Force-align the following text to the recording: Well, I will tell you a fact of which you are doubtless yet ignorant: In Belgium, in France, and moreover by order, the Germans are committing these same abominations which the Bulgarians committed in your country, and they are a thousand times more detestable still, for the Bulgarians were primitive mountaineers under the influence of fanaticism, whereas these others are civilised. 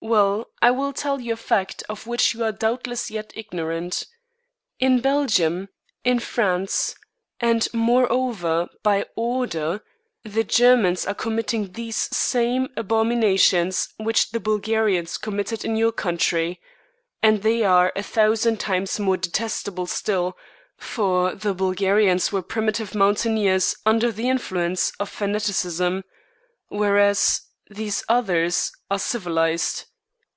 Well, 0.00 0.46
I 0.62 0.70
will 0.70 0.92
tell 0.92 1.20
you 1.20 1.32
a 1.32 1.36
fact 1.36 1.82
of 1.88 2.06
which 2.06 2.32
you 2.32 2.44
are 2.44 2.52
doubtless 2.52 3.10
yet 3.10 3.32
ignorant: 3.36 4.06
In 4.78 5.00
Belgium, 5.00 5.70
in 6.04 6.20
France, 6.20 6.94
and 7.40 7.66
moreover 7.74 8.68
by 8.84 9.06
order, 9.16 9.82
the 10.22 10.44
Germans 10.44 11.04
are 11.04 11.14
committing 11.14 11.72
these 11.72 11.96
same 12.16 12.68
abominations 12.76 13.88
which 13.96 14.30
the 14.30 14.38
Bulgarians 14.38 15.18
committed 15.18 15.64
in 15.64 15.74
your 15.74 15.92
country, 15.92 16.60
and 17.20 17.42
they 17.42 17.64
are 17.64 17.92
a 17.96 18.02
thousand 18.02 18.60
times 18.60 19.00
more 19.00 19.16
detestable 19.16 19.88
still, 19.88 20.38
for 20.78 21.34
the 21.34 21.52
Bulgarians 21.52 22.30
were 22.30 22.40
primitive 22.42 22.94
mountaineers 22.94 23.74
under 23.84 24.12
the 24.12 24.28
influence 24.28 24.92
of 25.00 25.10
fanaticism, 25.10 26.04
whereas 26.68 27.42
these 27.70 28.02
others 28.08 28.72
are 28.90 28.98
civilised. 28.98 29.84